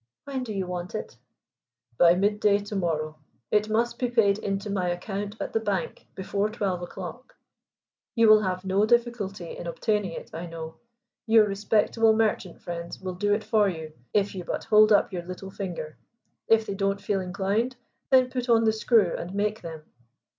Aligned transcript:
"When 0.23 0.41
do 0.43 0.51
you 0.51 0.65
want 0.65 0.95
it?" 0.95 1.15
"By 1.99 2.15
mid 2.15 2.39
day 2.39 2.57
to 2.57 2.75
morrow. 2.75 3.19
It 3.51 3.69
must 3.69 3.99
be 3.99 4.09
paid 4.09 4.39
in 4.39 4.57
to 4.57 4.69
my 4.71 4.89
account 4.89 5.35
at 5.39 5.53
the 5.53 5.59
bank 5.59 6.07
before 6.15 6.49
twelve 6.49 6.81
o'clock. 6.81 7.35
You 8.15 8.27
will 8.27 8.41
have 8.41 8.65
no 8.65 8.83
difficulty 8.87 9.55
in 9.55 9.67
obtaining 9.67 10.13
it 10.13 10.31
I 10.33 10.47
know. 10.47 10.77
Your 11.27 11.45
respectable 11.45 12.13
merchant 12.15 12.61
friends 12.63 12.99
will 12.99 13.13
do 13.13 13.31
it 13.35 13.43
for 13.43 13.69
you 13.69 13.93
if 14.11 14.33
you 14.33 14.43
but 14.43 14.63
hold 14.63 14.91
up 14.91 15.13
your 15.13 15.21
little 15.21 15.51
finger. 15.51 15.97
If 16.47 16.65
they 16.65 16.73
don't 16.73 16.99
feel 16.99 17.19
inclined, 17.21 17.75
then 18.09 18.31
put 18.31 18.49
on 18.49 18.63
the 18.63 18.73
screw 18.73 19.15
and 19.15 19.35
make 19.35 19.61
them." 19.61 19.83